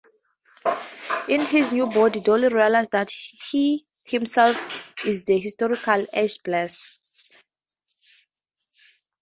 [1.29, 6.97] In his new body, Doyle realizes that he himself is the historical Ashbless.